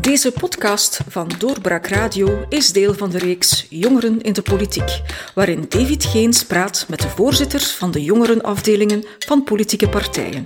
[0.00, 5.00] Deze podcast van Doorbraak Radio is deel van de reeks Jongeren in de Politiek,
[5.34, 10.44] waarin David Geens praat met de voorzitters van de jongerenafdelingen van politieke partijen.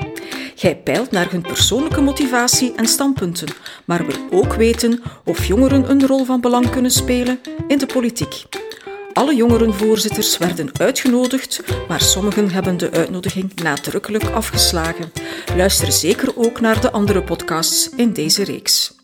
[0.56, 3.48] Hij peilt naar hun persoonlijke motivatie en standpunten,
[3.84, 8.42] maar wil ook weten of jongeren een rol van belang kunnen spelen in de politiek.
[9.12, 15.12] Alle jongerenvoorzitters werden uitgenodigd, maar sommigen hebben de uitnodiging nadrukkelijk afgeslagen.
[15.56, 19.03] Luister zeker ook naar de andere podcasts in deze reeks.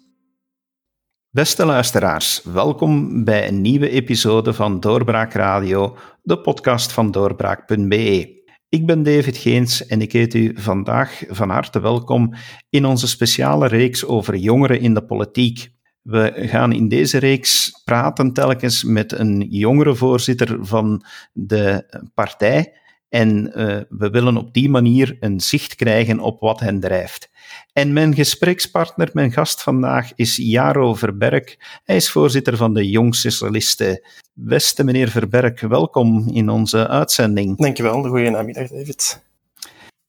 [1.33, 8.43] Beste luisteraars, welkom bij een nieuwe episode van Doorbraak Radio, de podcast van doorbraak.be.
[8.69, 12.35] Ik ben David Geens en ik heet u vandaag van harte welkom
[12.71, 15.73] in onze speciale reeks over jongeren in de politiek.
[16.03, 22.80] We gaan in deze reeks praten telkens met een jongere voorzitter van de partij
[23.11, 27.31] en uh, we willen op die manier een zicht krijgen op wat hen drijft.
[27.73, 31.57] En mijn gesprekspartner, mijn gast vandaag, is Jaro Verberg.
[31.85, 34.03] Hij is voorzitter van de Jong Socialisten.
[34.35, 37.57] Beste meneer Verberg, welkom in onze uitzending.
[37.59, 39.23] Dankjewel, goedenamiddag David.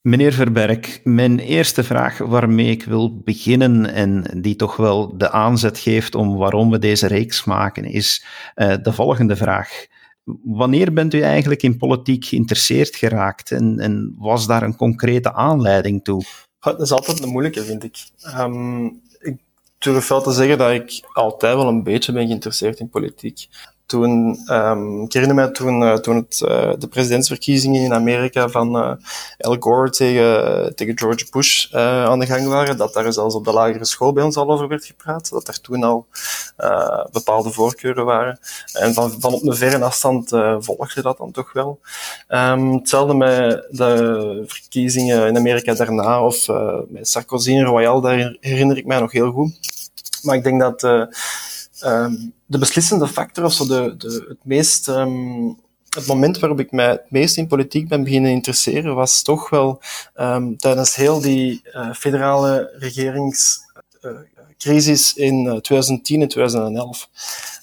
[0.01, 5.79] Meneer Verberg, mijn eerste vraag waarmee ik wil beginnen en die toch wel de aanzet
[5.79, 9.85] geeft om waarom we deze reeks maken, is uh, de volgende vraag.
[10.43, 16.03] Wanneer bent u eigenlijk in politiek geïnteresseerd geraakt en, en was daar een concrete aanleiding
[16.03, 16.23] toe?
[16.59, 17.97] Dat is altijd een moeilijke, vind ik.
[18.37, 19.37] Um, ik
[19.77, 23.47] durf wel te zeggen dat ik altijd wel een beetje ben geïnteresseerd in politiek
[23.91, 28.91] toen, um, ik herinner me toen, uh, toen uh, de presidentsverkiezingen in Amerika van uh,
[29.37, 33.53] Al Gore tegen, tegen George Bush aan de gang waren, dat daar zelfs op de
[33.53, 36.05] lagere school bij ons al over werd gepraat, dat er toen al
[37.11, 38.39] bepaalde voorkeuren waren.
[38.73, 41.79] En van, van op een verre afstand volgde dat dan toch wel.
[42.29, 46.47] Um, hetzelfde met de verkiezingen in Amerika daarna, of
[46.87, 49.59] met Sarkozy en Royal, daar herinner ik mij nog heel goed.
[50.21, 50.81] Maar ik denk dat
[51.85, 56.71] um, de beslissende factor, of zo de, de, het meest, um, het moment waarop ik
[56.71, 59.81] mij het meest in politiek ben beginnen interesseren, was toch wel
[60.19, 67.09] um, tijdens heel die uh, federale regeringscrisis uh, in 2010 uh, en 2011.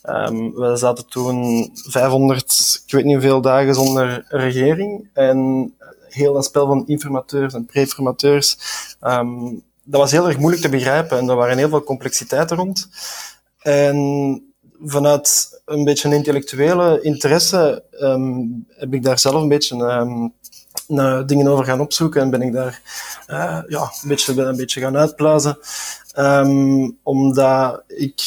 [0.04, 5.08] Um, we zaten toen 500, ik weet niet hoeveel dagen zonder regering.
[5.12, 5.72] En
[6.08, 8.58] heel dat spel van informateurs en preformateurs,
[9.02, 12.88] um, dat was heel erg moeilijk te begrijpen en er waren heel veel complexiteiten rond.
[13.68, 14.42] En
[14.84, 20.32] vanuit een beetje een intellectuele interesse um, heb ik daar zelf een beetje um,
[20.86, 22.82] naar dingen over gaan opzoeken en ben ik daar
[23.30, 25.58] uh, ja, een, beetje, een beetje gaan uitpluizen.
[26.18, 28.22] Um, omdat ik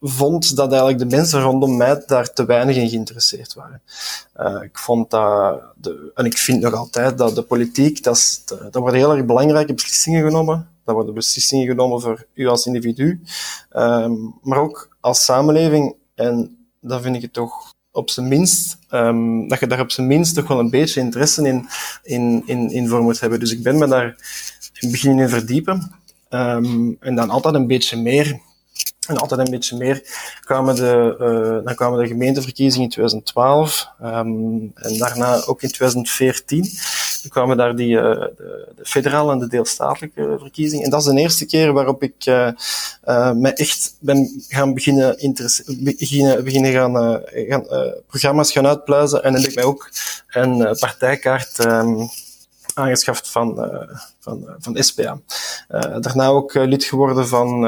[0.00, 3.82] vond dat eigenlijk de mensen rondom mij daar te weinig in geïnteresseerd waren.
[4.36, 8.42] Uh, ik vond dat, de, en ik vind nog altijd dat de politiek, dat, is,
[8.46, 10.75] dat worden heel erg belangrijke beslissingen genomen.
[10.86, 13.20] Dat worden beslissingen genomen voor u als individu,
[13.72, 15.94] um, maar ook als samenleving.
[16.14, 20.06] En dan vind ik het toch op zijn minst, um, dat je daar op zijn
[20.06, 21.68] minst toch wel een beetje interesse in,
[22.02, 23.40] in, in, in voor moet hebben.
[23.40, 24.16] Dus ik ben me daar
[24.80, 25.92] in begin in verdiepen.
[26.30, 28.40] Um, en dan altijd een beetje meer
[29.06, 30.02] en altijd een beetje meer
[30.44, 36.70] kwamen de, uh, dan kwamen de gemeenteverkiezingen in 2012 um, en daarna ook in 2014
[37.28, 40.84] kwamen daar die, uh, de, de, federale en de deelstatelijke verkiezingen.
[40.84, 42.50] En dat is de eerste keer waarop ik uh,
[43.04, 45.16] uh, me echt ben gaan beginnen,
[45.78, 47.66] beginnen, beginnen gaan, gaan
[48.06, 49.24] programma's gaan uitpluizen.
[49.24, 49.90] En heb ik mij ook
[50.28, 52.08] een partijkaart um,
[52.74, 53.54] aangeschaft van,
[54.20, 55.20] van, van SPA.
[56.00, 57.64] daarna ook lid geworden van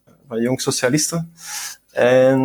[0.39, 1.33] Jong Socialisten.
[1.91, 2.39] En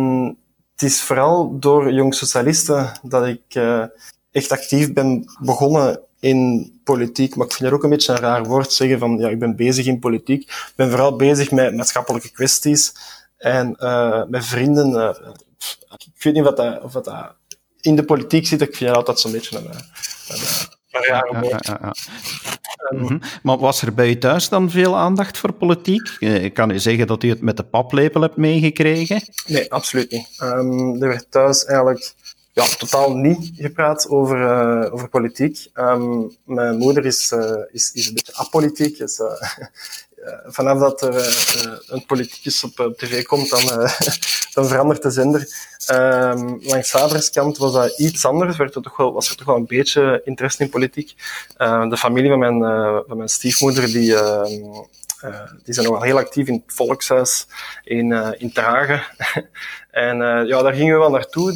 [0.71, 3.83] het is vooral door Jong Socialisten dat ik uh,
[4.31, 7.35] echt actief ben begonnen in politiek.
[7.35, 9.55] Maar ik vind het ook een beetje een raar woord zeggen van ja, ik ben
[9.55, 10.41] bezig in politiek.
[10.41, 12.93] Ik ben vooral bezig met maatschappelijke kwesties
[13.37, 14.89] en uh, met vrienden.
[14.89, 15.33] Uh,
[16.15, 17.35] ik weet niet wat dat, of dat
[17.81, 18.61] in de politiek zit.
[18.61, 20.41] Ik vind het altijd zo'n beetje een, een,
[20.91, 21.69] een, raar woord.
[22.89, 23.19] Mm -hmm.
[23.43, 26.15] Maar was er bij u thuis dan veel aandacht voor politiek?
[26.19, 29.21] Eh, ik kan u zeggen dat u het met de paplepel hebt meegekregen?
[29.45, 30.27] Nee, absoluut niet.
[30.43, 32.13] Um, er werd thuis eigenlijk
[32.53, 35.67] ja, totaal niet gepraat over, uh, over politiek.
[35.73, 38.99] Um, mijn moeder is, uh, is, is een beetje apolitiek.
[38.99, 39.27] Is, uh,
[40.45, 43.61] vanaf dat er een politicus op tv komt, dan,
[44.53, 45.47] dan verandert de zender.
[45.91, 48.57] Um, langs vaders kant was dat iets anders.
[48.57, 51.15] Werd er toch wel, was er toch wel een beetje interesse in politiek.
[51.89, 52.59] de familie van mijn,
[53.07, 54.43] van mijn stiefmoeder, die, uh,
[55.63, 57.47] die zijn nog wel heel actief in het volkshuis
[57.83, 58.53] in, uh, in
[59.91, 61.55] en ja, daar gingen we wel naartoe.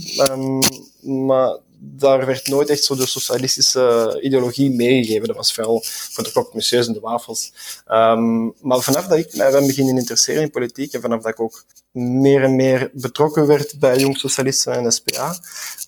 [1.01, 5.27] Maar daar werd nooit echt zo de socialistische ideologie meegegeven.
[5.27, 7.53] Dat was vooral voor de klokmuseus en de wafels.
[7.87, 11.39] Um, maar vanaf dat ik mij ben beginnen interesseren in politiek en vanaf dat ik
[11.39, 15.35] ook meer en meer betrokken werd bij Jong Socialisten en SPA,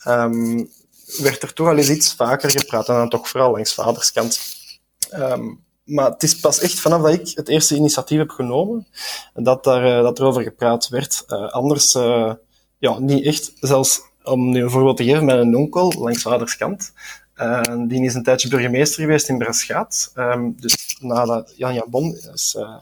[0.08, 0.70] um,
[1.18, 4.40] werd er toch al eens iets vaker gepraat en dan toch vooral langs vaderskant.
[5.14, 8.88] Um, maar het is pas echt vanaf dat ik het eerste initiatief heb genomen,
[9.34, 11.24] dat, daar, uh, dat er over gepraat werd.
[11.28, 12.34] Uh, anders, uh,
[12.78, 13.54] ja, niet echt.
[13.60, 16.94] Zelfs om nu een voorbeeld te geven, een onkel langs vaders kant.
[17.38, 20.12] Uh, die is een tijdje burgemeester geweest in Braschaat.
[20.16, 22.76] Um, dus nadat Jan Jan Bon is uh,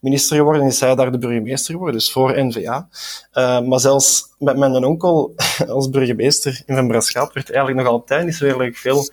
[0.00, 2.88] minister geworden, is hij daar de burgemeester geworden, dus voor N-VA.
[3.34, 5.34] Uh, maar zelfs met mijn onkel
[5.68, 9.08] als burgemeester in Van werd eigenlijk nog altijd niet zo heel veel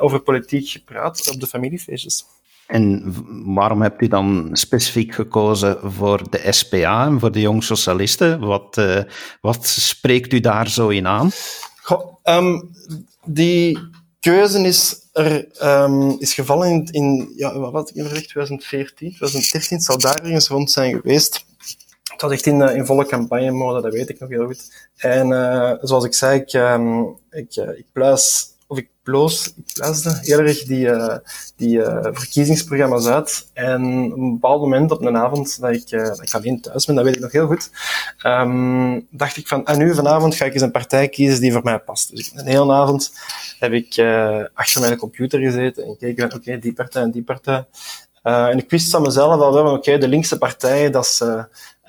[0.00, 2.24] over politiek gepraat op de familiefeestjes.
[2.66, 3.14] En
[3.54, 8.40] waarom hebt u dan specifiek gekozen voor de SPA en voor de Jong Socialisten?
[8.40, 9.00] Wat, uh,
[9.40, 11.30] wat spreekt u daar zo in aan?
[12.24, 12.70] Um,
[13.24, 13.78] die
[14.20, 20.20] keuze is, er, um, is gevallen in, in ja, wat gezegd, 2014, 2013, zal daar
[20.22, 21.44] ergens rond zijn geweest.
[22.02, 24.90] Het was echt in, uh, in volle campagne-mode, dat weet ik nog heel goed.
[24.96, 29.82] En uh, zoals ik zei, ik, um, ik, ik pluis of ik bloos, ik
[30.20, 31.16] heel erg die, uh,
[31.56, 33.50] die uh, verkiezingsprogramma's uit.
[33.52, 33.82] En
[34.12, 36.94] op een bepaald moment op een avond dat ik, uh, dat ik alleen thuis ben,
[36.94, 37.70] dat weet ik nog heel goed,
[38.22, 41.52] um, dacht ik van, en ah, nu vanavond ga ik eens een partij kiezen die
[41.52, 42.16] voor mij past.
[42.16, 43.12] Dus een hele avond
[43.58, 43.98] heb ik
[44.54, 47.66] achter mijn computer gezeten en gekeken van, oké, die partij en die partij.
[48.22, 51.22] en ik wist van mezelf al wel, oké, de linkse partij, dat is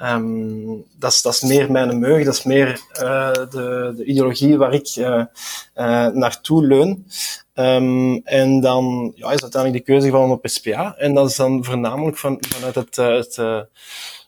[0.04, 4.74] Um, dat, is, dat meer mijn meug, dat is meer uh, de, de ideologie waar
[4.74, 7.06] ik uh, uh, naartoe leun.
[7.54, 10.96] Um, en dan ja, is uiteindelijk de keuze gevallen op SPA.
[10.98, 13.68] En dat is dan voornamelijk van, vanuit het, het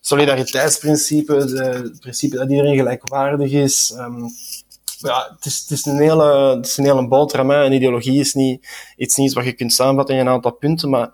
[0.01, 3.93] solidariteitsprincipe, het principe dat iedereen gelijkwaardig is.
[3.97, 4.29] Um,
[4.97, 7.51] ja, het is, het is een hele, een hele boterham.
[7.51, 8.67] Een ideologie is niet
[8.97, 11.11] iets wat je kunt samenvatten in een aantal punten, maar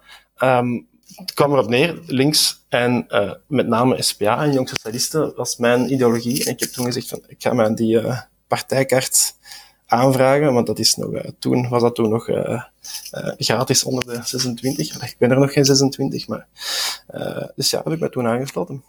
[1.15, 5.91] het kwam erop neer, links en uh, met name SPA en Jong Socialisten was mijn
[5.91, 6.45] ideologie.
[6.45, 9.35] En ik heb toen gezegd van, ik ga mij die uh, partijkaart
[9.85, 12.29] aanvragen, want dat is nog, uh, toen was dat toen nog
[13.37, 15.01] gratis onder de 26.
[15.01, 16.47] Ik ben er nog geen 26, maar
[17.55, 18.83] dus ja, heb ik mij toen aangesloten.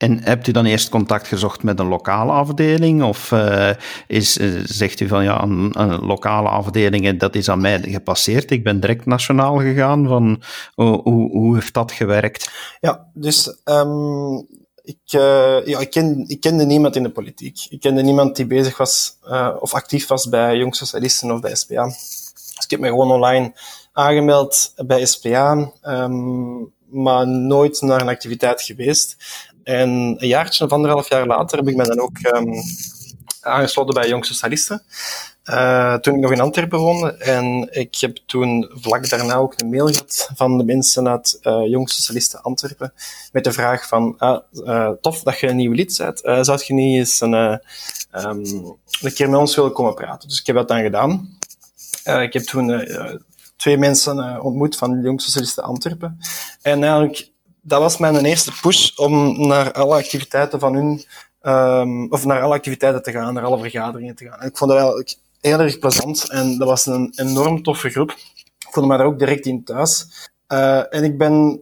[0.00, 3.02] En hebt u dan eerst contact gezocht met een lokale afdeling?
[3.02, 3.70] Of uh,
[4.06, 8.50] is, uh, zegt u van ja, een, lokale afdeling, dat is aan mij gepasseerd.
[8.50, 10.06] Ik ben direct nationaal gegaan.
[10.06, 10.42] Van,
[10.74, 12.50] hoe, hoe, heeft dat gewerkt?
[12.80, 14.46] Ja, dus um,
[14.82, 17.66] ik, uh, ja, ik, ken, ik kende niemand in de politiek.
[17.68, 19.18] Ik kende niemand die bezig was
[19.60, 21.84] of actief was bij Jong Socialisten of bij SPA.
[21.84, 23.52] Dus ik heb me gewoon online
[23.92, 25.72] aangemeld bij SPA.
[25.82, 29.16] Um, maar nooit naar een activiteit geweest.
[29.64, 32.54] En een jaartje of anderhalf jaar later heb ik me dan ook um,
[33.40, 34.82] aangesloten bij Jong Socialisten.
[35.44, 37.12] Uh, toen ik nog in Antwerpen woonde.
[37.12, 41.66] En ik heb toen vlak daarna ook een mail gehad van de mensen uit uh,
[41.66, 42.92] Jong Socialisten Antwerpen.
[43.32, 46.46] Met de vraag van, ah, uh, tof dat je een nieuw lid bent.
[46.46, 47.58] zou je niet eens een, um,
[49.00, 50.28] een keer met ons willen komen praten?
[50.28, 51.38] Dus ik heb dat dan gedaan.
[52.04, 52.88] ik heb toen
[53.56, 56.18] twee mensen ontmoet van Jong Socialisten Antwerpen.
[56.62, 57.30] En eigenlijk
[57.62, 61.04] dat was mijn eerste push om naar alle activiteiten van hun,
[61.42, 64.40] um, of naar alle activiteiten te gaan, naar alle vergaderingen te gaan.
[64.40, 68.10] En ik vond dat eigenlijk heel erg plezant en dat was een enorm toffe groep.
[68.58, 70.06] Ik voelde me daar ook direct in thuis.
[70.48, 71.60] Uh, en ik ben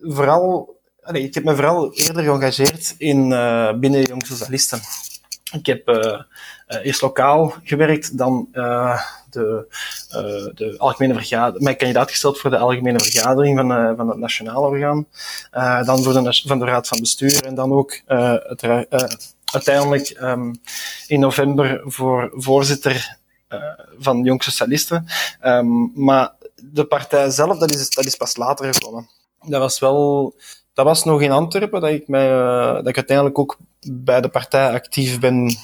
[0.00, 4.80] vooral, allee, ik heb me vooral eerder geëngageerd in, uh, binnen Jong Socialisten.
[5.52, 6.20] Ik heb uh,
[6.66, 8.48] eerst lokaal gewerkt, dan
[9.30, 9.66] de,
[10.10, 14.66] uh, de algemene vergadering, mij kandidaat gesteld voor de algemene vergadering van, van het nationale
[14.66, 15.06] orgaan.
[15.84, 18.62] Dan voor de, van de raad van bestuur en dan ook het,
[19.44, 20.60] uiteindelijk um,
[21.06, 23.18] in november voor voorzitter
[23.98, 25.06] van Jong Socialisten.
[25.44, 29.08] Um, maar de partij zelf, dat is, dat is pas later gekomen.
[29.44, 30.34] Dat was wel
[30.76, 32.28] dat was nog in Antwerpen dat ik, mij,
[32.72, 33.58] dat ik uiteindelijk ook
[33.90, 35.56] bij de partij actief ben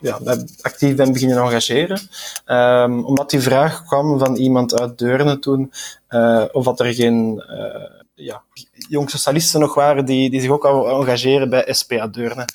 [0.00, 0.18] ja,
[0.60, 2.00] actief ben beginnen engageren.
[2.46, 5.72] Um, omdat die vraag kwam van iemand uit Deurne toen,
[6.08, 8.42] uh, of dat er geen uh, ja,
[8.88, 12.48] jong socialisten nog waren die, die zich ook al engageren bij SPA Deurne.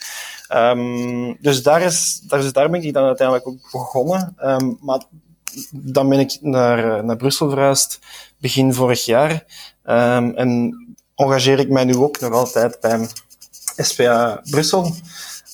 [0.53, 4.35] Um, dus daar, is, daar, is, daar ben ik dan uiteindelijk ook begonnen.
[4.43, 5.03] Um, maar
[5.71, 7.99] dan ben ik naar, naar Brussel verhuisd,
[8.37, 9.45] begin vorig jaar.
[9.83, 10.75] en
[11.15, 13.07] engageer ik mij nu ook nog altijd bij
[13.77, 14.95] SPA Brussel.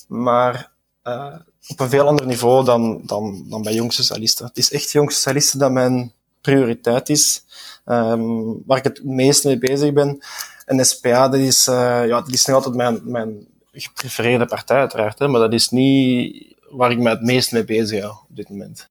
[0.08, 0.71] Maar
[1.04, 1.36] uh,
[1.68, 4.46] op een veel ander niveau dan, dan, dan bij jong socialisten.
[4.46, 7.44] Het is echt jong socialisten dat mijn prioriteit is,
[7.86, 10.20] um, waar ik het meest mee bezig ben.
[10.66, 15.20] En SPA, dat is, uh, ja, dat is nog altijd mijn, mijn geprefereerde partij uiteraard,
[15.20, 18.50] hè, maar dat is niet waar ik me het meest mee bezig hou op dit
[18.50, 18.90] moment.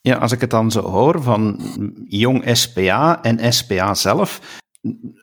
[0.00, 1.60] Ja, als ik het dan zo hoor van
[2.08, 4.40] jong SPA en SPA zelf,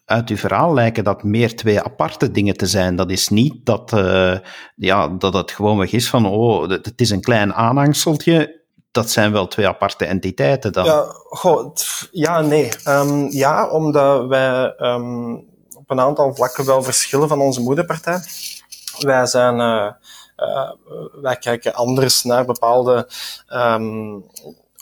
[0.05, 2.95] uit uw verhaal lijken dat meer twee aparte dingen te zijn.
[2.95, 4.37] Dat is niet dat, uh,
[4.75, 8.63] ja, dat het gewoonweg is van, oh, het is een klein aanhangseltje.
[8.91, 10.85] Dat zijn wel twee aparte entiteiten dan.
[10.85, 11.13] Ja,
[12.11, 12.69] ja nee.
[12.87, 15.35] Um, ja, omdat wij um,
[15.75, 18.19] op een aantal vlakken wel verschillen van onze moederpartij.
[18.99, 19.59] Wij zijn...
[19.59, 19.91] Uh,
[20.37, 20.71] uh,
[21.21, 23.09] wij kijken anders naar bepaalde
[23.53, 24.25] um,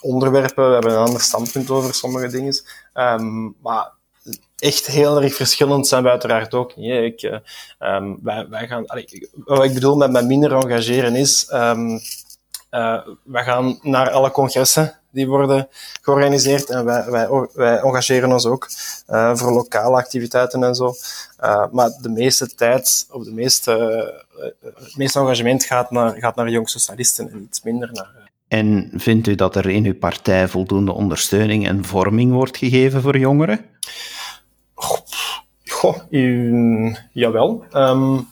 [0.00, 0.66] onderwerpen.
[0.66, 2.54] We hebben een ander standpunt over sommige dingen.
[3.62, 3.92] Maar
[4.58, 6.90] echt heel erg verschillend zijn we uiteraard ook niet.
[6.90, 7.36] Ik, uh,
[7.78, 8.84] um, wij, wij gaan,
[9.44, 12.00] wat ik bedoel met, met minder engageren is, um,
[12.70, 15.68] uh, wij gaan naar alle congressen die worden
[16.02, 18.68] georganiseerd en wij, wij, wij engageren ons ook
[19.10, 20.94] uh, voor lokale activiteiten en zo.
[21.70, 23.72] maar de meeste tijd, of de meeste,
[24.62, 29.26] het meeste engagement gaat naar, gaat naar jong socialisten en iets minder naar en vindt
[29.26, 33.60] u dat er in uw partij voldoende ondersteuning en vorming wordt gegeven voor jongeren?
[35.84, 36.00] Goh,
[37.12, 37.64] jawel.
[37.72, 38.28] Um,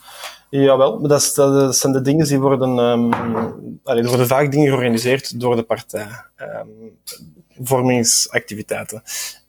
[0.51, 2.79] jawel, dat, dat, zijn de dingen die worden...
[2.79, 3.11] Um,
[3.85, 6.07] worden vaak dingen georganiseerd door de partij.
[6.37, 6.99] Um,
[7.61, 9.03] vormingsactiviteiten.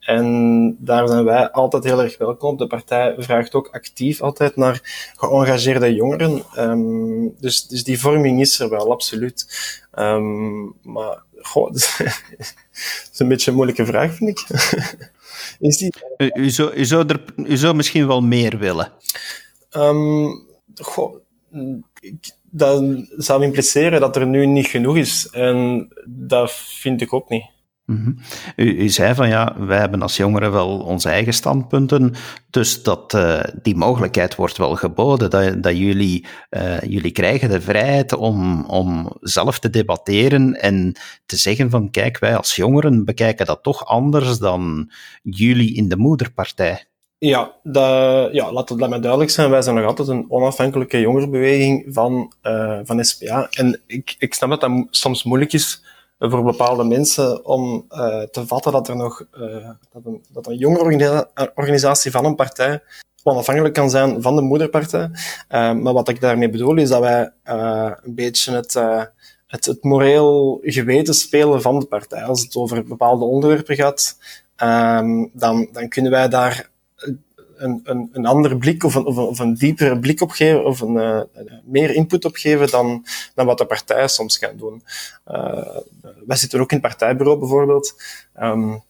[0.06, 2.58] En daar zijn wij altijd heel erg welkom.
[2.58, 6.44] De partij vraagt ook actief altijd naar geëngageerde jongeren.
[6.58, 9.48] Um, dus, dus die vorming is er wel, absoluut.
[10.00, 12.00] Um, maar, goh, dat
[13.12, 14.48] is een beetje een moeilijke vraag, vind ik.
[15.60, 15.94] is die...
[16.18, 18.92] u, u, zou, u, zou er, u zou misschien wel meer willen?
[19.72, 21.16] Um, goh,
[22.00, 22.84] ik, dat
[23.18, 25.28] zou impliceren dat er nu niet genoeg is.
[25.32, 27.53] En dat vind ik ook niet.
[27.86, 28.18] Mm
[28.56, 32.14] u, zei van ja, wij hebben als jongeren wel onze eigen standpunten,
[32.50, 37.62] dus dat, uh, die mogelijkheid wordt wel geboden, dat, dat jullie, uh, jullie krijgen de
[37.62, 43.46] vrijheid om, om zelf te debatteren en te zeggen van kijk, wij als jongeren bekijken
[43.46, 46.86] dat toch anders dan jullie in de moederpartij.
[47.18, 49.50] Ja, dat, ja laat het mij duidelijk zijn.
[49.50, 53.48] Wij zijn nog altijd een onafhankelijke jongerenbeweging van, uh, van SPA.
[53.50, 55.84] En ik, ik snap dat dat soms moeilijk is
[56.30, 60.58] voor bepaalde mensen om uh, te vatten dat er nog uh, dat, een, dat een
[60.58, 62.82] jongere organisatie van een partij
[63.24, 65.10] onafhankelijk kan zijn van de moederpartij.
[65.12, 68.74] Uh, maar wat ik daarmee bedoel is dat wij een beetje het,
[69.48, 72.24] het, het moreel geweten spelen van de partij.
[72.24, 74.18] Als het over bepaalde onderwerpen gaat,
[74.56, 76.70] ehm, dan, dan kunnen wij daar
[77.64, 80.96] een, een, een andere blik of een, of een, diepere blik op geven, of een,
[80.96, 81.22] uh,
[81.64, 83.06] meer input op geven dan,
[83.36, 84.84] dan wat de partijen soms gaan doen.
[85.32, 85.78] Uh,
[86.26, 88.02] wij zitten ook in het partijbureau bijvoorbeeld.
[88.42, 88.84] Um,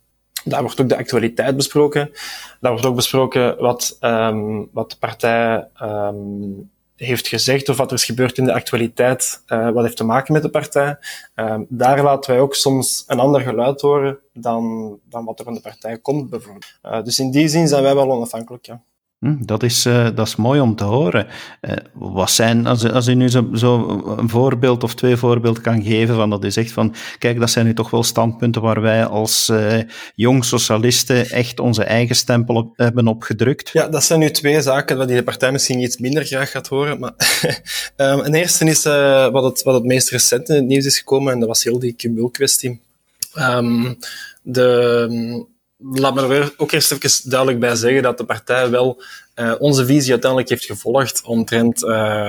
[0.43, 2.11] daar wordt ook de actualiteit besproken.
[2.59, 7.97] Daar wordt ook besproken wat, um, wat de partij um, heeft gezegd of wat er
[7.97, 10.97] is gebeurd in de actualiteit, uh, wat heeft te maken met de partij.
[11.35, 15.53] Uh, daar laten wij ook soms een ander geluid horen dan, dan wat er van
[15.53, 16.79] de partij komt, bijvoorbeeld.
[16.83, 18.83] Uh, dus in die zin zijn wij wel onafhankelijk, ja.
[19.23, 21.27] Hm, dat is, uh, dat is mooi om te horen.
[21.61, 25.83] Uh, wat zijn, als, als u nu zo, zo, een voorbeeld of twee voorbeelden kan
[25.83, 29.05] geven van dat u zegt van, kijk, dat zijn nu toch wel standpunten waar wij
[29.05, 29.79] als uh,
[30.15, 33.69] jong socialisten echt onze eigen stempel op, hebben opgedrukt?
[33.73, 36.99] Ja, dat zijn nu twee zaken die de partij misschien iets minder graag gaat horen.
[36.99, 37.13] Maar
[37.97, 38.83] um, een eerste is
[39.31, 41.79] wat, het, wat het meest recent in het nieuws is gekomen, en dat was heel
[41.79, 42.79] die cumul-kwestie.
[43.39, 43.97] Um,
[44.41, 45.45] de
[45.91, 49.03] laat me er ook eerst even duidelijk bij zeggen dat de partij wel
[49.35, 52.27] uh, onze visie uiteindelijk heeft gevolgd omtrent, uh,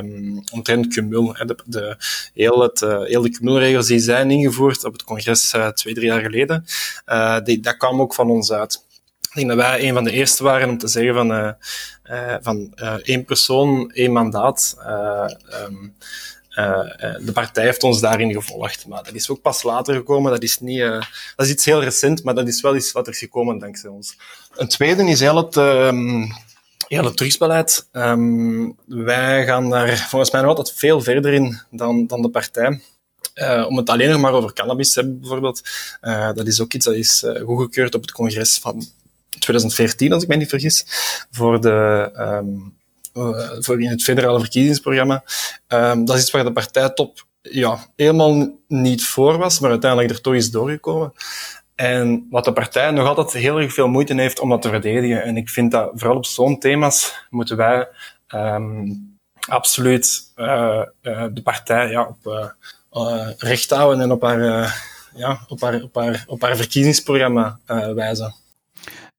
[0.52, 1.32] omtrent cumul.
[1.32, 1.96] De, de,
[2.34, 6.20] heel, het, heel de cumulregels die zijn ingevoerd op het congres uh, twee, drie jaar
[6.20, 6.64] geleden,
[7.44, 8.84] die, dat kwam ook van ons uit.
[9.20, 11.56] Ik denk dat wij een van de eerste waren om te zeggen van,
[12.42, 14.76] van één persoon, één mandaat.
[14.78, 15.26] Uh,
[16.54, 18.86] de partij heeft ons daarin gevolgd.
[18.86, 20.32] Maar dat is ook pas later gekomen.
[20.32, 21.02] Dat is, niet, uh,
[21.36, 23.90] dat is iets heel recent, maar dat is wel iets wat er is gekomen dankzij
[23.90, 24.16] ons.
[24.54, 25.54] Een tweede is heel het,
[26.88, 27.88] heel het drugsbeleid.
[27.92, 32.80] Um, wij gaan daar volgens mij nog altijd veel verder in dan, dan de partij.
[33.68, 35.62] Om het alleen nog maar over cannabis te hebben, bijvoorbeeld.
[36.34, 38.84] Dat is ook iets dat is goedgekeurd op het congres van
[39.38, 40.84] 2014, als ik mij niet vergis,
[41.30, 42.38] voor de uh,
[43.58, 45.24] voor in het federale verkiezingsprogramma.
[45.68, 50.20] Um, dat is iets waar de partijtop ja, helemaal niet voor was, maar uiteindelijk er
[50.20, 51.12] toch is doorgekomen.
[51.74, 55.22] En wat de partij nog altijd heel erg veel moeite heeft om dat te verdedigen.
[55.22, 57.88] En ik vind dat vooral op zo'n thema's moeten wij
[58.34, 59.16] um,
[59.48, 62.54] absoluut uh, uh, de partij ja, op
[63.38, 64.40] recht houden en op haar,
[65.14, 67.58] ja, op haar, op haar, op haar verkiezingsprogramma
[67.94, 68.34] wijzen.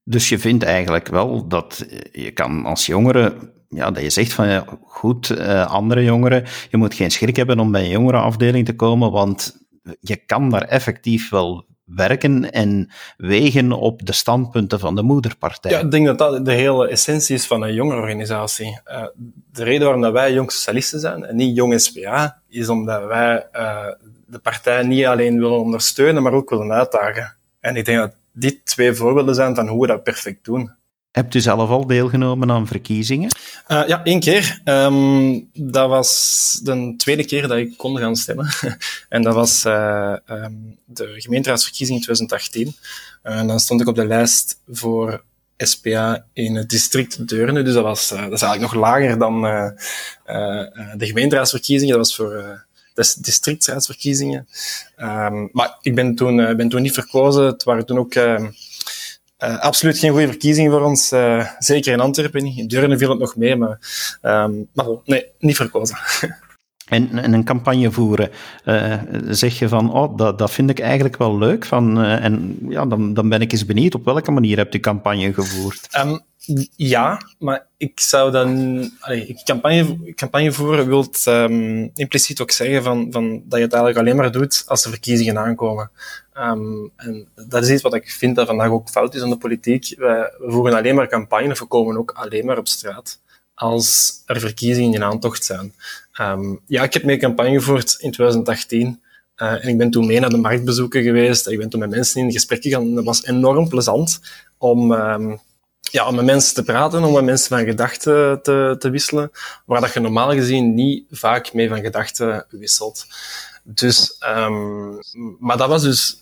[0.04, 4.66] Dus je vindt eigenlijk wel dat je kan als jongere ja, dat je zegt van
[4.84, 9.12] goed, uh, andere jongeren, je moet geen schrik hebben om bij een jongerenafdeling te komen,
[9.12, 9.58] want
[10.00, 15.72] je kan daar effectief wel werken en wegen op de standpunten van de moederpartij.
[15.72, 18.80] Ja, ik denk dat dat de hele essentie is van een jongerenorganisatie.
[18.88, 19.06] Uh,
[19.52, 23.88] de reden waarom wij jong socialisten zijn en niet jong SPA, is omdat wij uh,
[24.28, 27.36] de partij niet alleen willen ondersteunen, maar ook willen uitdagen.
[27.60, 30.72] En ik denk dat dit twee voorbeelden zijn van hoe we dat perfect doen.
[31.16, 33.32] Hebt u zelf al deelgenomen aan verkiezingen?
[33.68, 34.62] Uh, ja, één keer.
[34.66, 38.48] Um, dat was de tweede keer dat ik kon gaan stemmen.
[39.10, 42.76] en dat was uh, um, de gemeenteraadsverkiezing in 2018.
[43.24, 45.24] Uh, en dan stond ik op de lijst voor
[45.58, 47.64] SPA in het district Deurne.
[47.64, 49.42] Dus dat, was, dat is eigenlijk nog lager dan
[50.98, 51.98] de gemeenteraadsverkiezingen.
[51.98, 52.62] Dat was voor
[52.94, 54.48] de districtsraadsverkiezingen.
[54.98, 57.46] Um, maar ik ben toen, ben toen niet verkozen.
[57.46, 58.14] Het waren toen ook
[59.48, 61.12] uh, absoluut geen goede verkiezingen voor ons.
[61.12, 62.46] Uh, zeker in Antwerpen.
[62.46, 63.80] In Deurne viel het nog mee, maar,
[64.22, 65.98] um, maar nee, niet verkozen.
[66.86, 68.30] En, en, een campagne voeren,
[68.66, 68.94] uh,
[69.30, 71.66] zeg je van, oh, dat, dat vind ik eigenlijk wel leuk.
[71.66, 75.34] Van, en ja, dan, dan ben ik eens benieuwd, op welke manier hebt u campagne
[75.34, 75.88] gevoerd?
[75.98, 76.20] Um,
[76.76, 78.80] ja, maar ik zou dan...
[79.00, 83.98] Allee, campagne, campagne voeren wil um, impliciet ook zeggen van, van, dat je het eigenlijk
[83.98, 85.92] alleen maar doet als de verkiezingen aankomen.
[86.38, 89.38] Um, en dat is iets wat ik vind dat vandaag ook fout is aan de
[89.38, 89.94] politiek.
[89.98, 93.20] Wij, we voeren alleen maar campagne we komen ook alleen maar op straat
[93.56, 95.74] als er verkiezingen in aantocht zijn.
[96.22, 99.02] Um, ja, ik heb mee campagne gevoerd in 2018.
[99.38, 101.48] Uh, en ik ben toen mee naar de marktbezoeken geweest.
[101.48, 102.96] Ik ben toen met mensen in gesprek gegaan.
[102.96, 104.20] Dat was enorm plezant
[104.58, 105.40] om, um,
[105.82, 109.32] ja, om met mensen te praten, om met mensen van gedachten te, te wisselen,
[109.66, 113.06] waar dat je normaal gezien niet vaak mee van gedachten wisselt.
[113.64, 115.00] Dus, um,
[115.40, 116.22] maar dat was dus,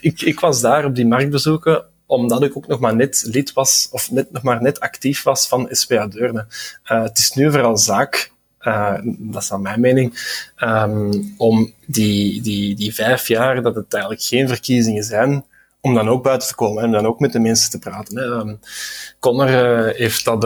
[0.00, 3.88] ik, ik was daar op die marktbezoeken omdat ik ook nog maar net lid was,
[3.90, 6.46] of net, nog maar net actief was van SPA Deurne.
[6.92, 12.40] Uh, het is nu vooral zaak, uh, dat is aan mijn mening, um, om die,
[12.40, 15.44] die, die vijf jaar dat het eigenlijk geen verkiezingen zijn,
[15.80, 18.16] om dan ook buiten te komen en dan ook met de mensen te praten.
[18.16, 18.24] Hè.
[18.24, 18.60] Um,
[19.18, 20.44] Connor uh, heeft dat,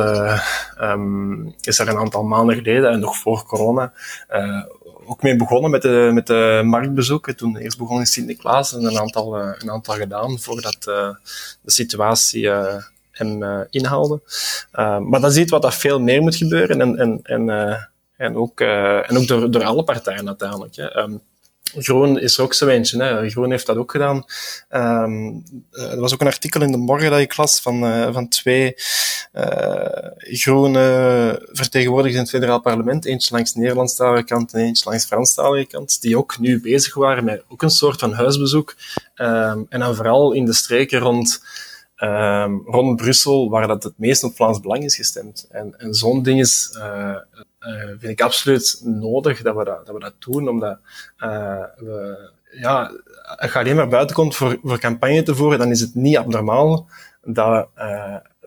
[0.80, 3.92] um, is er een aantal maanden geleden, en nog voor corona,
[5.06, 7.36] ook mee begonnen met de, met de marktbezoeken.
[7.36, 11.16] Toen eerst begon in Sint-Niklaas en een aantal, uh, een aantal gedaan voordat de
[11.64, 12.48] situatie
[13.10, 14.20] hem inhaalde.
[15.08, 17.48] maar dat ziet wat dat veel meer moet gebeuren en, en, en,
[18.16, 20.76] en ook, en ook door, door alle partijen uiteindelijk.
[20.76, 20.98] Hè.
[20.98, 21.22] Um,
[21.78, 23.30] Groen is er ook zo eentje.
[23.30, 24.24] Groen heeft dat ook gedaan.
[24.70, 28.28] Um, er was ook een artikel in de morgen dat ik las van, uh, van
[28.28, 28.74] twee
[29.34, 29.84] uh,
[30.22, 33.04] groene vertegenwoordigers in het federaal parlement.
[33.04, 36.00] Eentje langs de Nederlandstalige kant en eentje langs de Franstalige kant.
[36.00, 38.74] Die ook nu bezig waren met ook een soort van huisbezoek.
[39.16, 41.42] Um, en dan vooral in de streken rond
[42.02, 45.48] um, rond Brussel, waar dat het meest op Vlaams Belang is gestemd.
[45.50, 47.16] En, zo'n ding is, uh,
[47.60, 50.78] uh, vind ik absoluut nodig dat we dat, dat, we dat doen, omdat
[51.18, 52.92] we, ja,
[53.36, 56.16] als je alleen maar buiten komt voor, voor campagne te voeren, dan is het niet
[56.16, 56.88] abnormaal
[57.24, 57.68] dat,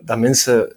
[0.00, 0.76] dat mensen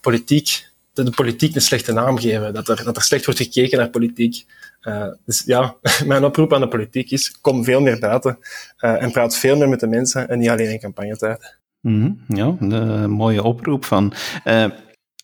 [0.00, 3.78] politiek, de, de politiek een slechte naam geven, dat er, dat er slecht wordt gekeken
[3.78, 4.46] naar politiek.
[4.88, 8.38] Uh, dus ja, mijn oproep aan de politiek is, kom veel meer buiten
[8.80, 11.56] uh, en praat veel meer met de mensen en niet alleen in campagnetijd.
[11.80, 14.12] Mm ja, een mooie oproep van.
[14.44, 14.64] Uh,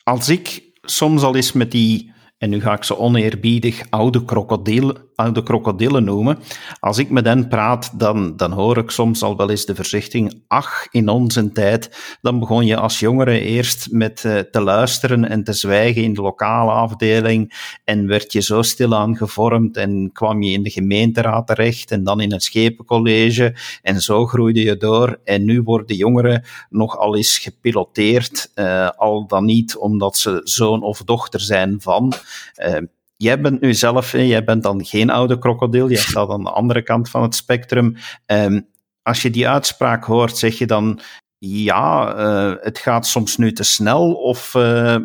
[0.03, 4.97] als ik soms al eens met die en nu ga ik ze oneerbiedig oude, krokodil,
[5.15, 6.39] oude krokodillen noemen.
[6.81, 10.43] Als ik met hen praat, dan, dan hoor ik soms al wel eens de verzichting,
[10.49, 15.45] ach, in onze tijd, dan begon je als jongere eerst met uh, te luisteren en
[15.45, 20.53] te zwijgen in de lokale afdeling en werd je zo stilaan gevormd en kwam je
[20.53, 25.45] in de gemeenteraad terecht en dan in het schepencollege en zo groeide je door en
[25.45, 31.41] nu worden jongeren nogal eens gepiloteerd, uh, al dan niet omdat ze zoon of dochter
[31.41, 32.13] zijn van,
[32.57, 32.77] uh,
[33.17, 36.83] jij bent nu zelf, jij bent dan geen oude krokodil, jij staat aan de andere
[36.83, 37.97] kant van het spectrum.
[38.27, 38.61] Uh,
[39.03, 41.01] als je die uitspraak hoort, zeg je dan,
[41.39, 44.97] ja, uh, het gaat soms nu te snel, of uh,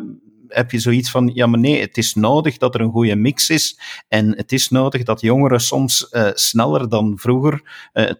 [0.48, 3.50] heb je zoiets van, ja, maar nee, het is nodig dat er een goede mix
[3.50, 7.62] is en het is nodig dat jongeren soms sneller dan vroeger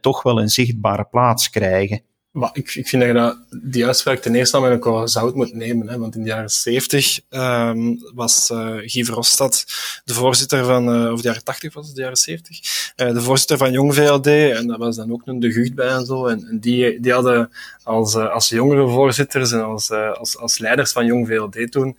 [0.00, 2.02] toch wel een zichtbare plaats krijgen.
[2.30, 5.34] Maar ik, ik vind dat je dat, die uitspraak ten eerste al met korrel zout
[5.34, 5.88] moet nemen.
[5.88, 9.64] Hè, want in de jaren 70 um, was uh, Guy Verhofstadt
[10.04, 12.60] de voorzitter van, uh, of de jaren 80 was het, de jaren 70,
[12.96, 14.26] uh, eh, de voorzitter van Jong VLD.
[14.26, 16.26] En dat was dan ook een de Gucht bij en zo.
[16.26, 17.50] En, en die, die hadden
[17.82, 21.96] als, als jongere voorzitters en als, als, als leiders van Jong VLD toen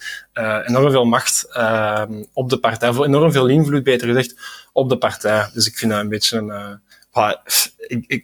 [0.65, 4.35] enorm veel macht ehm, op de partij, enorm veel invloed, beter gezegd,
[4.73, 5.49] op de partij.
[5.53, 6.81] Dus ik vind dat een beetje een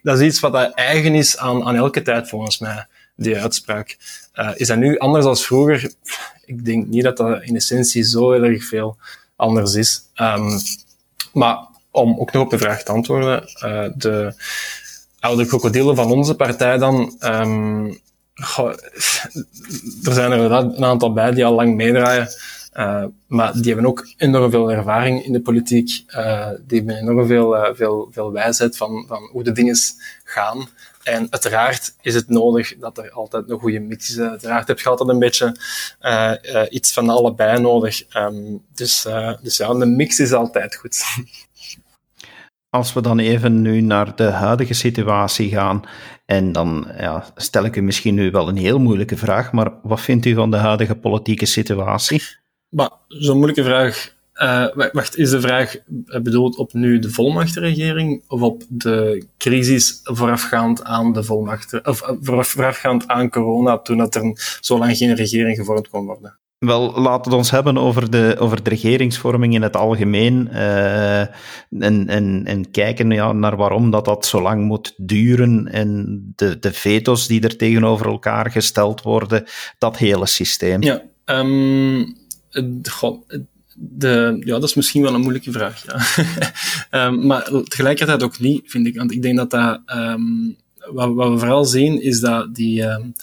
[0.01, 2.85] dat is iets wat eigen is aan, aan elke tijd volgens mij.
[3.15, 3.97] die uitspraak.
[4.55, 5.91] is dat nu anders dan vroeger?
[6.45, 8.97] Ik denk niet dat dat in essentie zo heel erg veel
[9.35, 10.01] anders is.
[10.15, 10.59] Um,
[11.33, 11.57] maar
[11.91, 13.43] om ook nog op de vraag te antwoorden,
[13.95, 14.33] de
[15.19, 17.99] oude krokodillen van onze partij dan, um,
[20.03, 22.27] er zijn er een aantal bij die al lang meedraaien.
[22.77, 26.03] Uh, maar die hebben ook enorm veel ervaring in de politiek.
[26.07, 29.75] Uh, die hebben enorm veel, uh, veel, veel wijsheid van, van hoe de dingen
[30.23, 30.67] gaan.
[31.03, 34.19] En uiteraard is het nodig dat er altijd een goede mix is.
[34.19, 35.57] Uiteraard heb je altijd een beetje
[36.69, 38.15] iets van allebei nodig.
[38.15, 39.07] Um, dus,
[39.41, 41.03] dus ja, een mix is altijd goed.
[42.69, 45.83] Als we dan even nu naar de huidige situatie gaan,
[46.25, 50.01] en dan ja, stel ik u misschien nu wel een heel moeilijke vraag, maar wat
[50.01, 52.21] vindt u van de huidige politieke situatie?
[52.69, 54.15] Maar zo'n moeilijke vraag.
[54.41, 55.75] Uh, wacht, is de vraag
[56.23, 62.15] bedoeld op nu de volmachtenregering of op de crisis voorafgaand aan de volmachten, of eh,
[62.19, 66.39] voorafgaand aan corona, toen dat er zo lang geen regering gevormd kon worden?
[66.57, 72.07] Wel, laten we ons hebben over de, over de regeringsvorming in het algemeen uh, en,
[72.07, 76.73] en, en kijken ja, naar waarom dat, dat zo lang moet duren en de, de
[76.73, 79.43] veto's die er tegenover elkaar gesteld worden,
[79.77, 80.81] dat hele systeem.
[80.81, 82.15] Ja, um,
[82.89, 83.25] God,
[83.79, 85.85] de, ja, dat is misschien wel een moeilijke vraag.
[85.85, 87.05] Ja.
[87.05, 88.97] um, maar tegelijkertijd ook niet, vind ik.
[88.97, 90.55] Want ik denk dat dat, um,
[90.91, 93.13] wat, wat, we vooral zien, is dat die, um,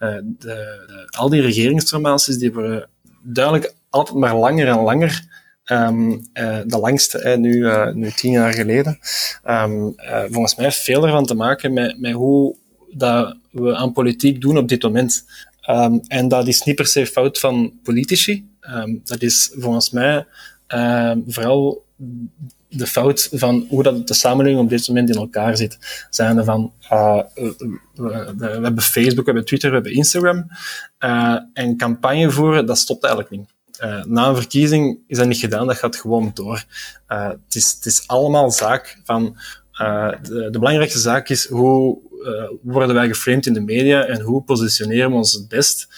[0.00, 2.88] uh, de, de, al die regeringsformaties, die worden
[3.22, 5.34] duidelijk altijd maar langer en langer.
[6.66, 8.98] De langste, uh, nu, nu tien jaar geleden.
[10.30, 12.56] Volgens mij heeft veel ervan te maken met, met hoe
[12.90, 15.24] dat we aan politiek doen op dit moment.
[16.06, 18.48] En dat is niet per se fout van politici.
[18.74, 20.26] Um, dat is volgens mij
[20.68, 21.84] um, vooral
[22.68, 26.06] de fout van hoe dat de samenleving op dit moment in elkaar zit.
[26.10, 30.46] Zijn van, uh, we, we, hebben Facebook, we hebben Twitter, we hebben Instagram.
[31.00, 33.54] Uh, en campagne voeren, dat stopt eigenlijk niet.
[33.84, 36.64] Uh, na een verkiezing is dat niet gedaan, dat gaat gewoon door.
[37.08, 39.36] Uh, het, is, het is allemaal zaak van.
[40.22, 41.98] De, de belangrijkste zaak is hoe
[42.62, 45.88] worden wij geframed in de media en hoe positioneren we ons het best.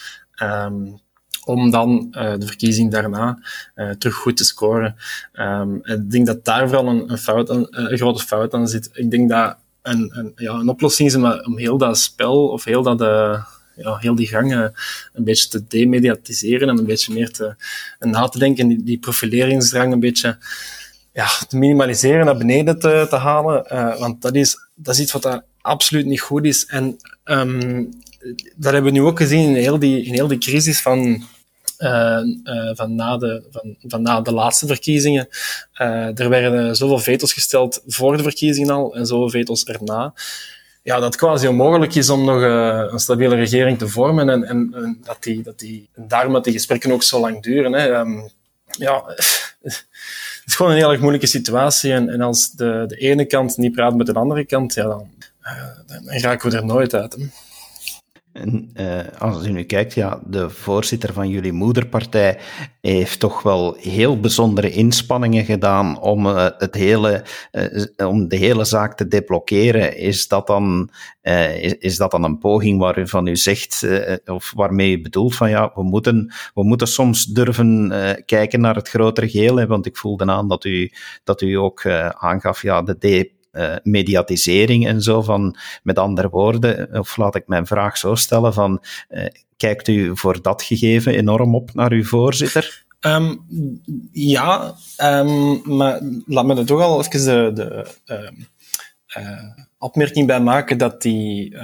[0.43, 1.01] Um,
[1.49, 3.39] om dan uh, de verkiezing daarna
[3.77, 4.97] uh, terug goed te scoren.
[5.33, 8.91] Um, ik denk dat daar vooral een, een, fout aan, een grote fout aan zit.
[8.93, 12.83] Ik denk dat een, een, ja, een oplossing is om, heel dat spel of heel
[12.83, 13.01] dat...
[13.81, 14.73] Ja, heel die gangen
[15.13, 17.57] een beetje te demediatiseren en een beetje meer
[17.99, 20.39] na te denken, die, die profileringsdrang een beetje
[21.13, 23.67] ja, te minimaliseren, naar beneden te, halen.
[23.99, 26.67] Want dat is, dat is iets wat dat absoluut niet goed is.
[26.67, 27.91] En um,
[28.57, 31.23] dat hebben we nu ook gezien in heel die, in heel die crisis van
[31.79, 32.21] uh,
[32.73, 35.29] van, na de, van, van na de laatste verkiezingen.
[35.81, 40.15] Uh, er werden zoveel vetels gesteld voor de verkiezingen al en zoveel vetels erna.
[40.83, 42.43] Ja, dat quasi onmogelijk is om nog
[42.93, 46.53] een stabiele regering te vormen en, en, en, dat die, dat die, daarom dat die
[46.53, 47.73] gesprekken ook zo lang duren.
[47.73, 47.99] Hè.
[47.99, 48.31] Um,
[48.71, 49.03] ja,
[49.63, 49.87] het
[50.47, 53.73] is gewoon een heel erg moeilijke situatie en, en als de, de ene kant niet
[53.73, 55.09] praat met de andere kant, ja, dan,
[55.87, 57.17] dan raken we er nooit uit.
[58.39, 62.39] En uh, als u nu kijkt, ja, de voorzitter van jullie moederpartij
[62.81, 68.65] heeft toch wel heel bijzondere inspanningen gedaan om, uh, het hele, uh, om de hele
[68.65, 69.97] zaak te deblokkeren.
[69.97, 70.91] Is dat dan,
[71.61, 73.87] is, is, dat dan een poging waarvan u zegt,
[74.25, 77.93] of waarmee u bedoelt van ja, we moeten, we moeten soms durven
[78.27, 79.57] kijken naar het grotere geheel?
[79.57, 80.93] Hè, want ik voelde aan dat u,
[81.25, 85.23] dat u ook aangaf, ja, de D uh, mediatisering en zo.
[85.23, 90.17] Van, met andere woorden, of laat ik mijn vraag zo stellen: van, uh, kijkt u
[90.17, 92.87] voor dat gegeven enorm op naar uw voorzitter?
[93.01, 93.47] Um,
[94.13, 97.87] ja, um, maar laat me er toch al even de, de
[99.19, 99.43] uh,
[99.79, 101.57] opmerking bij maken dat die,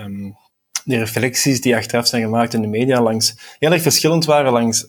[0.84, 4.84] die reflecties die achteraf zijn gemaakt in de media langs, heel erg verschillend waren langs,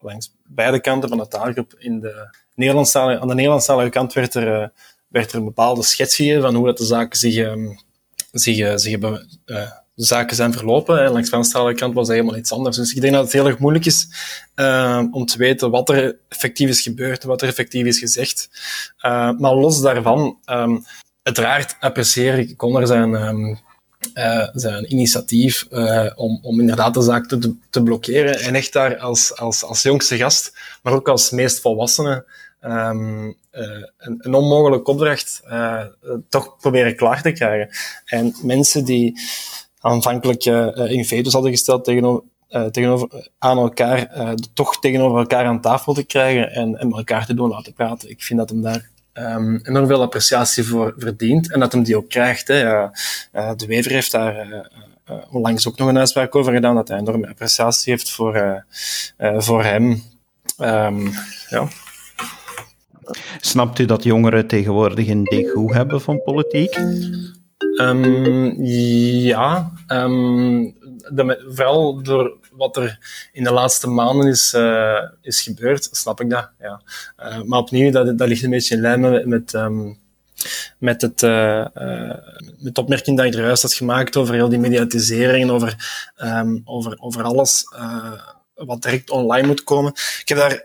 [0.00, 1.74] langs beide kanten van de taalgroep.
[1.78, 4.72] In de Nederlandstalige, aan de Nederlandstalige kant werd er
[5.08, 7.78] werd er een bepaalde schets gegeven van hoe dat de zaken zich, um,
[8.32, 10.98] zich, uh, zich hebben, de zaken zijn verlopen.
[10.98, 12.76] En langs de Franstalige kant was dat helemaal iets anders.
[12.76, 14.08] Dus ik denk dat het heel erg moeilijk is
[14.56, 18.48] uh, om te weten wat er effectief is gebeurd, wat er effectief is gezegd.
[19.06, 20.84] Uh, maar los daarvan, um,
[21.22, 23.60] uiteraard apprecieer ik Connor zijn,
[24.52, 25.66] zijn initiatief
[26.14, 28.38] om, om inderdaad de zaak te, te blokkeren.
[28.38, 32.24] En echt daar als, als, als jongste gast, maar ook als meest volwassene,
[33.56, 35.80] een, een, onmogelijke opdracht uh,
[36.28, 37.68] toch proberen klaar te krijgen.
[38.04, 39.20] En mensen die
[39.80, 42.24] aanvankelijk uh, in vetos hadden gesteld tegenover,
[42.70, 47.48] tegenover aan elkaar, toch tegenover elkaar aan tafel te krijgen en, en elkaar te doen
[47.48, 48.10] laten praten.
[48.10, 51.96] Ik vind dat hem daar um, enorm veel appreciatie voor verdient en dat hem die
[51.96, 52.48] ook krijgt.
[52.48, 52.86] Hè.
[53.56, 54.68] de Wever heeft daar
[55.30, 58.64] onlangs ook nog een uitspraak over gedaan, dat hij enorme appreciatie heeft voor,
[59.18, 60.02] voor hem.
[60.60, 61.12] Um,
[61.48, 61.68] ja.
[63.40, 66.78] Snapt u dat jongeren tegenwoordig een degoe hebben van politiek?
[67.80, 70.74] Um, ja, um,
[71.48, 72.98] vooral door wat er
[73.32, 76.50] in de laatste maanden is, uh, is gebeurd, snap ik dat.
[76.60, 76.82] Ja.
[77.18, 79.98] Uh, maar opnieuw, dat, ligt een beetje in lijn met, met, um,
[80.78, 81.66] met, het, uh,
[82.58, 85.76] met de opmerking dat je eruit had gemaakt over heel die mediatisering, over,
[86.64, 87.64] over, over alles
[88.54, 89.92] wat direct online moet komen.
[90.20, 90.64] Ik heb daar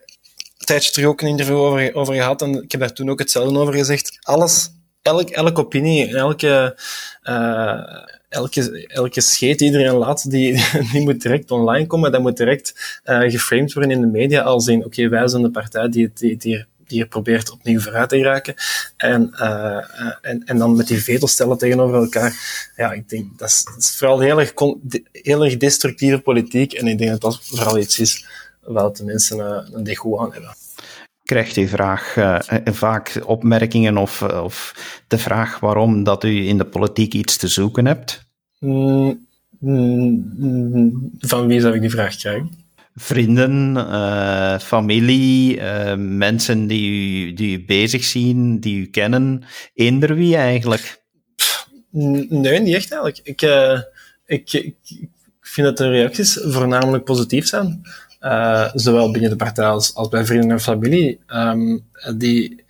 [0.65, 3.59] tijdje terug ook een interview over, over gehad en ik heb daar toen ook hetzelfde
[3.59, 4.17] over gezegd.
[4.21, 4.69] Alles,
[5.01, 6.77] elk, elke opinie, elke,
[7.23, 7.81] uh,
[8.29, 12.11] elke, elke scheet die iedereen laat, die, die moet direct online komen.
[12.11, 15.51] Dat moet direct uh, geframed worden in de media als in, oké, wij zijn de
[15.51, 18.53] partij die, die, die, die er probeert opnieuw vooruit te geraken.
[18.97, 19.77] En, uh,
[20.21, 22.35] en, en dan met die veto stellen tegenover elkaar.
[22.75, 24.53] Ja, ik denk, dat is, dat is vooral heel erg,
[25.11, 26.73] heel erg destructieve politiek.
[26.73, 28.25] En ik denk dat dat vooral iets is
[28.61, 30.55] waar de mensen een, een degoe aan hebben
[31.31, 34.75] krijgt u vraag, uh, vaak opmerkingen of, of
[35.07, 38.25] de vraag waarom dat u in de politiek iets te zoeken hebt?
[38.59, 39.27] Mm,
[39.59, 42.49] mm, van wie zou ik die vraag krijgen?
[42.95, 49.43] Vrienden, uh, familie, uh, mensen die u, die u bezig zien, die u kennen.
[49.73, 51.01] Eender wie eigenlijk?
[51.89, 53.19] Nee, niet echt eigenlijk.
[53.23, 53.41] Ik,
[54.25, 54.75] ik, ik,
[55.41, 57.81] vind dat de reacties voornamelijk positief zijn.
[58.21, 62.63] Uh, zowel binnen de partij als, bij vrienden en familie, um, die,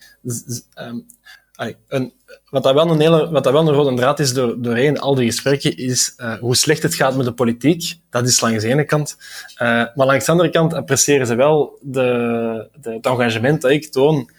[1.88, 2.14] een,
[2.50, 5.16] wat, dat wel een hele, wat dat wel een rode draad is door, doorheen al
[5.16, 7.96] die gesprekken, is uh, hoe slecht het gaat met de politiek.
[8.10, 9.18] Dat is langs de ene kant.
[9.54, 13.92] Uh, maar langs de andere kant appreciëren ze wel de, de, het engagement dat ik
[13.92, 14.30] toon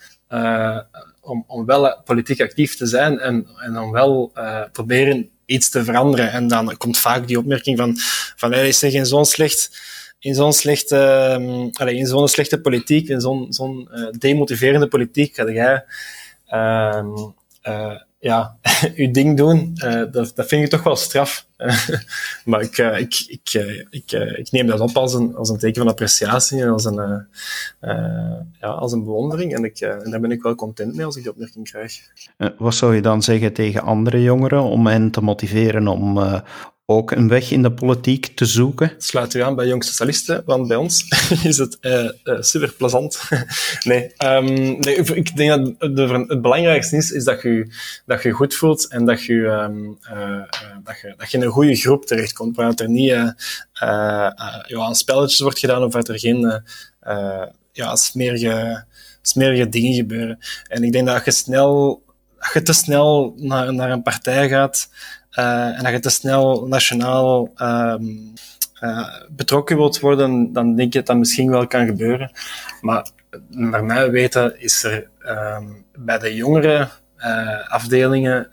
[1.20, 4.33] om, om wel politiek actief te zijn en, en om wel
[4.72, 6.33] proberen iets te veranderen.
[6.33, 7.96] En dan komt vaak die opmerking van,
[8.37, 9.70] van hey, is geen zo'n slecht
[10.22, 10.96] in zo'n slechte,
[11.40, 15.85] um, in zo'n slechte politiek, in zo'n zo'n uh, demotiverende politiek, ga jij
[16.48, 17.04] uh,
[17.68, 18.56] uh, ja,
[18.96, 19.72] uw ding doen.
[19.85, 21.46] Uh, dat, dat vind ik toch wel straf.
[22.44, 23.52] maar ik, ik, ik,
[23.90, 27.26] ik, ik neem dat op als een, als een teken van appreciatie en als een,
[28.61, 29.54] ja, als een bewondering.
[29.54, 32.00] En, ik, en daar ben ik wel content mee als ik die opmerking krijg.
[32.58, 36.18] wat zou je dan zeggen tegen andere jongeren om hen te motiveren om,
[36.92, 38.92] ook een weg in de politiek te zoeken?
[38.98, 41.05] Sluit u aan bij Jong Socialisten, want bij ons
[41.42, 43.20] is het uh, uh, super plezant.
[43.85, 47.72] nee, um, nee, ik denk dat de, het belangrijkste is, is dat je
[48.07, 50.42] dat je goed voelt en dat je, um, uh,
[50.85, 54.35] dat je, dat je in een goede groep terechtkomt, waar er niet ja,
[54.68, 56.62] aan spelletjes wordt gedaan of dat er geen
[57.72, 58.85] ja, smerige,
[59.22, 60.38] smerige dingen gebeuren.
[60.68, 62.02] En ik denk dat je snel,
[62.52, 67.53] je te snel naar, naar een partij gaat uh, en dat je te snel nationaal
[67.57, 68.33] um,
[68.81, 72.31] uh, betrokken wilt worden, dan denk je dat dat misschien wel kan gebeuren.
[72.81, 73.07] Maar
[73.49, 75.11] naar mij weten is er
[75.57, 78.49] um, bij de jongere uh, afdelingen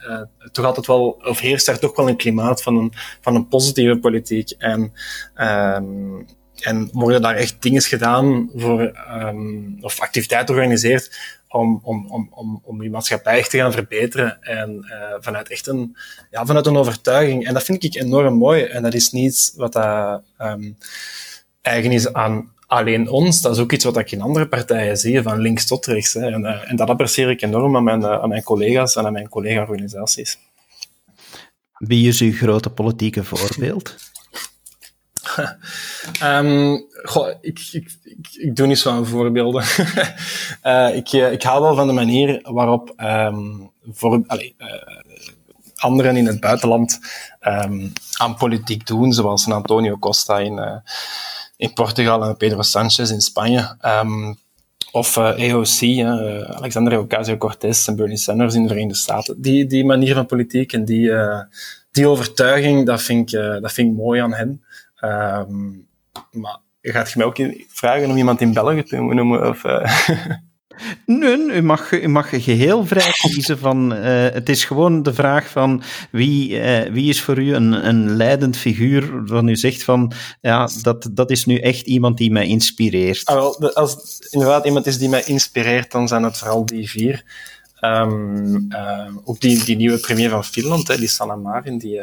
[0.52, 3.98] toch altijd wel, of heerst daar toch wel een klimaat van een, van een positieve
[3.98, 4.50] politiek.
[4.50, 4.92] En,
[5.36, 6.26] um,
[6.60, 11.18] en worden daar echt dingen gedaan voor, um, of activiteiten georganiseerd
[11.48, 14.42] om, om, om, om, om je maatschappij echt te gaan verbeteren.
[14.42, 15.96] En uh, vanuit echt een,
[16.30, 17.46] ja, vanuit een overtuiging.
[17.46, 18.62] En dat vind ik enorm mooi.
[18.62, 20.76] En dat is niet wat dat, um,
[21.62, 23.42] eigen is aan alleen ons.
[23.42, 26.12] Dat is ook iets wat ik in andere partijen zie, van links tot rechts.
[26.12, 26.30] Hè.
[26.30, 29.12] En, uh, en dat apprecieer ik enorm aan mijn, uh, aan mijn collega's en aan
[29.12, 30.38] mijn collega-organisaties.
[31.76, 33.96] Wie is uw grote politieke voorbeeld?
[36.22, 37.90] Um, goh, ik, ik,
[38.32, 39.64] ik, doe niet zo voorbeelden.
[40.64, 44.66] uh, ik, eh, ik hou wel van de manier waarop um, voor, allez, uh,
[45.76, 46.98] anderen in het buitenland
[47.40, 50.82] um, aan politiek doen, zoals Antonio Costa in,
[51.56, 53.76] in Portugal en Pedro Sanchez in Spanje.
[54.92, 56.04] Of AOC,
[56.46, 59.40] Alexandria Ocasio-Cortez en Bernie Sanders in de Verenigde Staten.
[59.40, 61.12] Die, die manier van politiek en die,
[61.90, 64.62] die overtuiging, dat vind, ik, dat vind ik mooi aan hen.
[65.00, 65.88] Um,
[66.30, 67.36] maar gaat je mij ook
[67.68, 69.48] vragen om iemand in België te noemen?
[69.48, 69.84] Of, uh...
[71.06, 73.92] Nee, u mag, u mag geheel vrij kiezen van.
[73.92, 78.16] Uh, het is gewoon de vraag van wie, uh, wie is voor u een, een
[78.16, 82.46] leidend figuur van u zegt van ja, dat, dat is nu echt iemand die mij
[82.46, 83.24] inspireert.
[83.24, 86.90] Ah, wel, als het inderdaad iemand is die mij inspireert, dan zijn het vooral die
[86.90, 87.24] vier.
[87.80, 92.00] Um, uh, ook die, die nieuwe premier van Finland, hè, die Sanna Marin, die,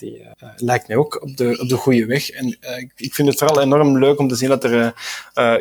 [0.00, 2.30] die lijkt mij ook op de, op de goede weg.
[2.30, 4.94] En ik, ik, vind het vooral enorm leuk om te zien dat er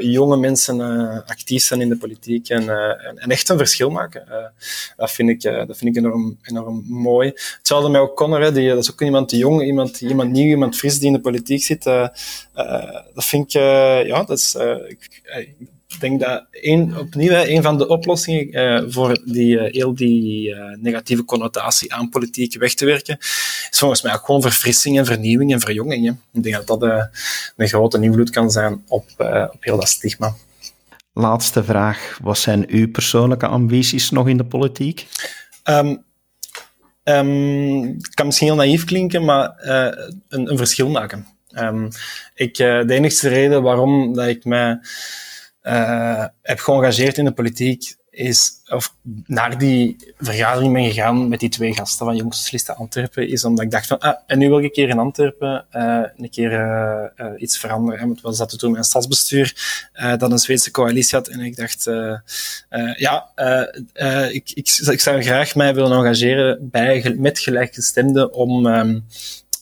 [0.02, 0.80] jonge mensen
[1.26, 2.70] actief zijn in de politiek en,
[3.16, 4.54] en, echt een verschil maken.
[4.98, 7.32] dat, vind ik, dat vind ik enorm, enorm mooi.
[7.58, 11.08] Hetzelfde met O'Connor, die, dat is ook iemand jong, iemand, iemand nieuw, iemand fris die
[11.08, 11.84] in de politiek zit.
[11.84, 13.52] dat vind ik,
[14.08, 14.56] ja, dat is,
[14.88, 15.22] ik,
[15.94, 20.50] ik denk dat een, opnieuw een van de oplossingen uh, voor die, uh, heel die
[20.50, 25.06] uh, negatieve connotatie aan politiek weg te werken, is volgens mij ook gewoon verfrissing en
[25.06, 26.06] vernieuwing en verjonging.
[26.06, 26.12] Hè.
[26.40, 27.10] Ik denk dat dat
[27.58, 29.06] een grote invloed kan zijn op,
[29.52, 30.36] op heel dat stigma.
[31.14, 32.18] Laatste vraag.
[32.22, 35.08] Wat zijn uw persoonlijke ambities nog in de politiek?
[35.64, 36.04] Um,
[37.04, 41.28] um, het kan misschien heel naïef klinken, maar een, een, verschil maken.
[41.58, 41.88] Um,
[42.36, 44.80] ik, de enigste reden waarom dat ik mij
[45.70, 51.50] uh, heb geëngageerd in de politiek, is, of naar die vergadering ben gegaan met die
[51.50, 54.64] twee gasten van Jongstenslisten Antwerpen, is omdat ik dacht van, ah, en nu wil ik
[54.64, 58.08] een keer in Antwerpen uh, een keer uh, iets veranderen.
[58.08, 59.56] Want we zaten toen een stadsbestuur
[60.18, 61.84] dat een Zweedse coalitie had, en ik dacht,
[62.98, 63.30] ja,
[64.32, 69.06] ik, ik, ik zou graag mij willen engageren bij, met gelijkgestemden om um,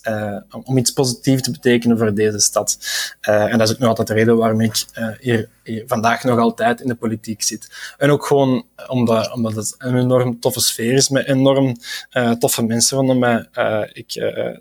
[0.08, 2.78] uh, om iets positiefs te betekenen voor deze stad.
[3.30, 6.24] Uh, en dat is ook nog altijd de reden waarom ik uh, hier, hier, vandaag
[6.24, 7.96] nog altijd in de politiek zit.
[7.98, 11.76] En ook gewoon omdat, omdat het een enorm toffe sfeer is met enorm
[12.40, 13.48] toffe mensen rondom mij.
[13.94, 14.14] ik,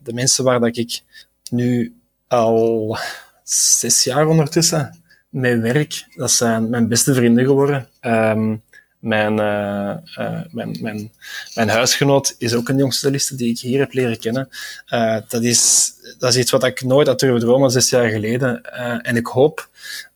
[0.03, 1.03] de mensen waar dat ik
[1.51, 1.95] nu
[2.29, 2.99] al
[3.43, 7.89] zes jaar ondertussen mee werk, dat zijn mijn beste vrienden geworden.
[8.01, 8.63] Um,
[9.07, 11.13] mijn, uh, uh, mijn, mijn,
[11.55, 14.49] mijn huisgenoot is ook een jongste die ik hier heb leren kennen.
[14.89, 18.63] Uh, dat, is, dat is iets wat ik nooit had durven dromen zes jaar geleden.
[19.03, 19.69] en ik hoop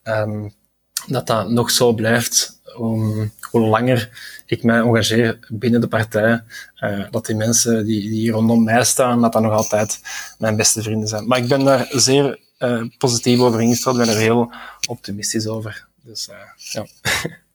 [0.04, 0.54] um,
[1.06, 2.58] dat dat nog zo blijft.
[3.50, 4.10] Hoe langer
[4.46, 6.42] ik mij engageer binnen de partij,
[7.10, 10.00] dat die mensen die, die hier rondom mij staan, dat dat nog altijd
[10.38, 11.26] mijn beste vrienden zijn.
[11.26, 12.38] Maar ik ben daar zeer
[12.98, 14.52] positief over ingesteld, ben er heel
[14.88, 15.86] optimistisch over.
[16.02, 16.86] Dus ja.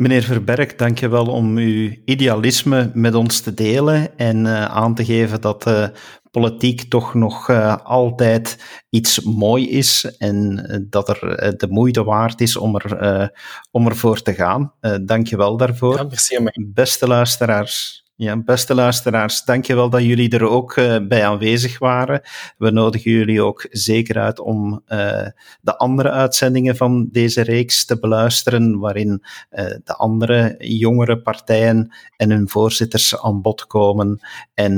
[0.00, 4.94] Meneer Verberg, dank je wel om uw idealisme met ons te delen en uh, aan
[4.94, 5.86] te geven dat uh,
[6.30, 12.56] politiek toch nog uh, altijd iets mooi is en dat er de moeite waard is
[12.56, 13.30] om, er,
[13.70, 14.72] om ervoor te gaan.
[15.04, 15.96] dank je wel daarvoor.
[15.96, 16.36] Ja, merci
[16.72, 22.20] Beste luisteraars, ja, beste luisteraars, dankjewel dat jullie er ook uh, bij aanwezig waren.
[22.58, 25.26] We nodigen jullie ook zeker uit om uh,
[25.60, 32.30] de andere uitzendingen van deze reeks te beluisteren, waarin uh, de andere jongere partijen en
[32.30, 34.20] hun voorzitters aan bod komen.
[34.54, 34.76] En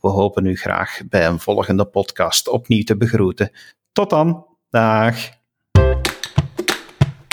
[0.00, 3.50] we hopen u graag bij een volgende podcast opnieuw te begroeten.
[3.92, 4.46] Tot dan.
[4.70, 5.16] Dag.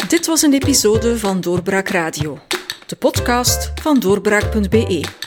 [0.08, 2.39] Dit was een episode van Doorbraak Radio,
[2.86, 5.27] de podcast van doorbraak.be.